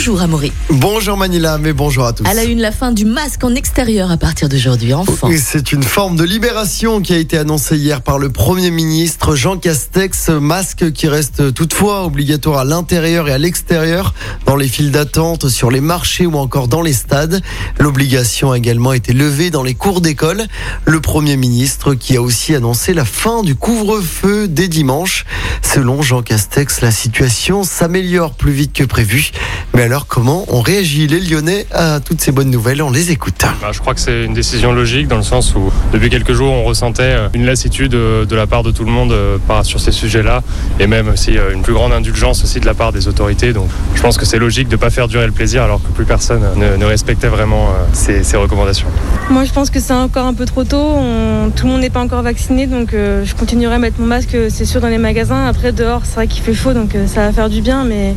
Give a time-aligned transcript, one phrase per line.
[0.00, 0.50] Bonjour Amaury.
[0.70, 2.24] Bonjour Manila, mais bonjour à tous.
[2.26, 5.28] À la une, la fin du masque en extérieur à partir d'aujourd'hui, enfin.
[5.36, 9.58] C'est une forme de libération qui a été annoncée hier par le Premier ministre Jean
[9.58, 10.30] Castex.
[10.30, 14.14] Masque qui reste toutefois obligatoire à l'intérieur et à l'extérieur,
[14.46, 17.42] dans les files d'attente, sur les marchés ou encore dans les stades.
[17.78, 20.46] L'obligation a également été levée dans les cours d'école.
[20.86, 25.26] Le Premier ministre qui a aussi annoncé la fin du couvre-feu dès dimanche.
[25.60, 29.30] Selon Jean Castex, la situation s'améliore plus vite que prévu.
[29.74, 32.80] Mais alors comment on réagit les Lyonnais à toutes ces bonnes nouvelles?
[32.80, 33.34] On les écoute.
[33.60, 36.52] Bah, je crois que c'est une décision logique dans le sens où depuis quelques jours
[36.52, 39.80] on ressentait euh, une lassitude euh, de la part de tout le monde euh, sur
[39.80, 40.42] ces sujets-là
[40.78, 43.52] et même aussi une plus grande indulgence aussi de la part des autorités.
[43.52, 45.88] Donc je pense que c'est logique de ne pas faire durer le plaisir alors que
[45.88, 48.86] plus personne ne, ne respectait vraiment ces, ces recommandations.
[49.28, 50.76] Moi, je pense que c'est encore un peu trop tôt.
[50.78, 54.06] On- Tout le monde n'est pas encore vacciné, donc euh, je continuerai à mettre mon
[54.06, 55.46] masque, c'est sûr, dans les magasins.
[55.46, 58.14] Après, dehors, c'est vrai qu'il fait chaud, donc euh, ça va faire du bien, mais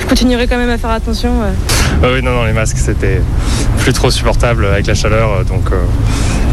[0.00, 1.15] je continuerai quand même à faire attention.
[1.24, 1.52] Euh.
[2.02, 3.20] Ah oui, non, non, les masques c'était
[3.78, 5.82] plus trop supportable avec la chaleur, euh, donc, euh,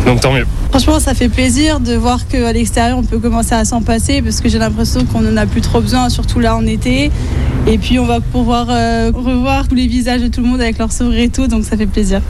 [0.06, 0.45] donc tant mieux.
[0.69, 4.41] Franchement, ça fait plaisir de voir qu'à l'extérieur, on peut commencer à s'en passer parce
[4.41, 7.11] que j'ai l'impression qu'on n'en a plus trop besoin, surtout là en été.
[7.67, 10.78] Et puis, on va pouvoir euh, revoir tous les visages de tout le monde avec
[10.78, 12.22] leur sourire et tout, donc ça fait plaisir.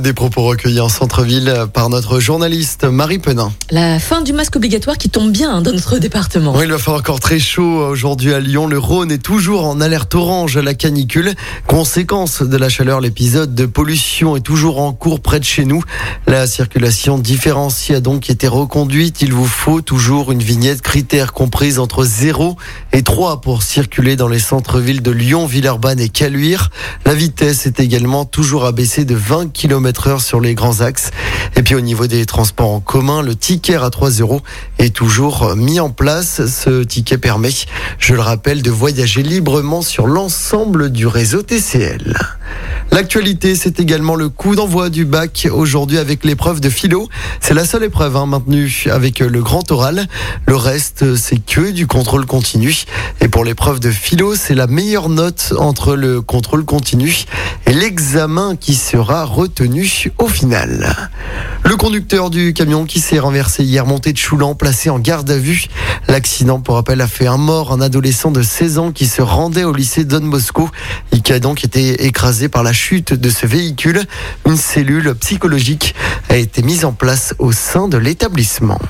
[0.00, 3.52] Des propos recueillis en centre-ville par notre journaliste Marie Penin.
[3.70, 6.54] La fin du masque obligatoire qui tombe bien hein, dans notre département.
[6.54, 8.66] Oui, il va faire encore très chaud aujourd'hui à Lyon.
[8.66, 11.32] Le Rhône est toujours en alerte orange à la canicule.
[11.66, 15.82] Conséquence de la chaleur, l'épisode de pollution est toujours en cours près de chez nous.
[16.26, 19.22] La circulation différenciée a donc été reconduite.
[19.22, 22.56] Il vous faut toujours une vignette critère comprise entre 0
[22.92, 26.70] et 3 pour circuler dans les centres-villes de Lyon, Villeurbanne et Caluire.
[27.06, 29.61] La vitesse est également toujours abaissée de 20 km
[30.06, 31.10] heure sur les grands axes.
[31.56, 34.40] Et puis au niveau des transports en commun, le ticket à 3 euros
[34.78, 36.46] est toujours mis en place.
[36.46, 37.50] Ce ticket permet,
[37.98, 42.16] je le rappelle, de voyager librement sur l'ensemble du réseau TCL.
[42.92, 47.08] L'actualité, c'est également le coup d'envoi du bac aujourd'hui avec l'épreuve de philo.
[47.40, 50.06] C'est la seule épreuve hein, maintenue avec le grand oral.
[50.46, 52.84] Le reste, c'est que du contrôle continu.
[53.22, 57.24] Et pour l'épreuve de philo, c'est la meilleure note entre le contrôle continu
[57.66, 60.94] et l'examen qui sera retenu au final.
[61.64, 65.38] Le conducteur du camion qui s'est renversé hier monté de Choulan, placé en garde à
[65.38, 65.66] vue.
[66.08, 69.64] L'accident, pour rappel, a fait un mort, un adolescent de 16 ans qui se rendait
[69.64, 70.68] au lycée Don Bosco
[71.12, 74.02] et qui a donc été écrasé par la chute de ce véhicule.
[74.44, 75.94] Une cellule psychologique
[76.28, 78.80] a été mise en place au sein de l'établissement.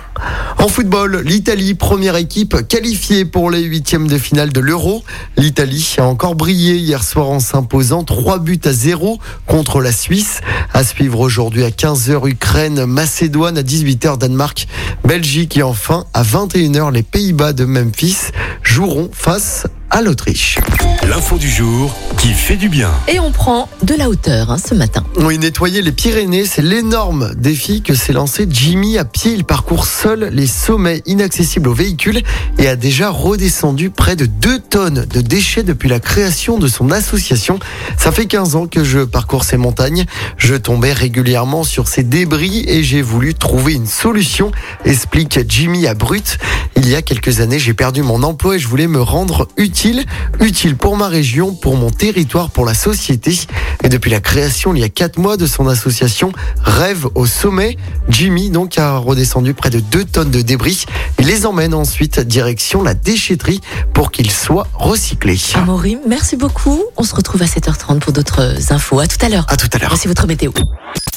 [0.58, 5.04] En football, l'Italie, première équipe qualifiée pour les huitièmes de finale de l'Euro.
[5.36, 10.41] L'Italie a encore brillé hier soir en s'imposant 3 buts à 0 contre la Suisse.
[10.72, 14.69] À suivre aujourd'hui à 15h Ukraine, Macédoine à 18h Danemark,
[15.04, 18.30] Belgique et enfin à 21h les Pays-Bas de Memphis
[18.62, 20.59] joueront face à l'Autriche.
[21.06, 22.93] L'info du jour qui fait du bien.
[23.09, 25.03] Et on prend de la hauteur hein, ce matin.
[25.16, 29.33] Oui, nettoyer les Pyrénées, c'est l'énorme défi que s'est lancé Jimmy à pied.
[29.33, 32.22] Il parcourt seul les sommets inaccessibles aux véhicules
[32.59, 36.93] et a déjà redescendu près de 2 tonnes de déchets depuis la création de son
[36.93, 37.59] association.
[37.99, 40.04] Ça fait 15 ans que je parcours ces montagnes.
[40.37, 44.53] Je tombais régulièrement sur ces débris et j'ai voulu trouver une solution,
[44.84, 46.39] explique Jimmy à Brut.
[46.77, 50.05] Il y a quelques années, j'ai perdu mon emploi et je voulais me rendre utile,
[50.41, 53.38] utile pour ma région, pour mon territoire, pour la société.
[53.84, 57.77] Et depuis la création il y a 4 mois de son association Rêve au sommet,
[58.09, 60.87] Jimmy donc a redescendu près de 2 tonnes de débris.
[61.19, 63.60] Il les emmène ensuite direction la déchetterie
[63.93, 65.39] pour qu'ils soient recyclés.
[65.54, 66.83] Amaury, merci beaucoup.
[66.97, 68.99] On se retrouve à 7h30 pour d'autres infos.
[68.99, 69.47] À tout à l'heure.
[69.49, 69.91] À tout à l'heure.
[69.91, 70.50] Voici votre météo.